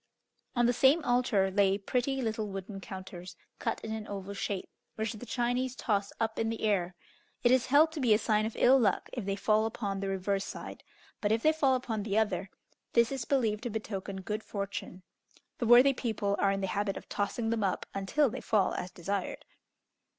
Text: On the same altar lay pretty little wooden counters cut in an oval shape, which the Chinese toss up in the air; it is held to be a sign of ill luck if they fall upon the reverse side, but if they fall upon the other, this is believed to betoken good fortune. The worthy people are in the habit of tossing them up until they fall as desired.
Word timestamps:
On 0.55 0.65
the 0.65 0.73
same 0.73 1.03
altar 1.05 1.51
lay 1.51 1.77
pretty 1.77 2.23
little 2.23 2.47
wooden 2.47 2.79
counters 2.81 3.35
cut 3.59 3.79
in 3.81 3.91
an 3.93 4.07
oval 4.07 4.33
shape, 4.33 4.67
which 4.95 5.13
the 5.13 5.27
Chinese 5.27 5.75
toss 5.75 6.11
up 6.19 6.39
in 6.39 6.49
the 6.49 6.63
air; 6.63 6.95
it 7.43 7.51
is 7.51 7.67
held 7.67 7.91
to 7.91 7.99
be 7.99 8.11
a 8.11 8.17
sign 8.17 8.47
of 8.47 8.55
ill 8.57 8.79
luck 8.79 9.11
if 9.13 9.25
they 9.25 9.35
fall 9.35 9.67
upon 9.67 9.99
the 9.99 10.07
reverse 10.07 10.43
side, 10.43 10.81
but 11.21 11.31
if 11.31 11.43
they 11.43 11.53
fall 11.53 11.75
upon 11.75 12.01
the 12.01 12.17
other, 12.17 12.49
this 12.93 13.11
is 13.11 13.25
believed 13.25 13.61
to 13.61 13.69
betoken 13.69 14.21
good 14.23 14.41
fortune. 14.43 15.03
The 15.59 15.67
worthy 15.67 15.93
people 15.93 16.35
are 16.39 16.51
in 16.51 16.61
the 16.61 16.65
habit 16.73 16.97
of 16.97 17.07
tossing 17.07 17.51
them 17.51 17.63
up 17.63 17.85
until 17.93 18.27
they 18.27 18.41
fall 18.41 18.73
as 18.73 18.89
desired. 18.89 19.45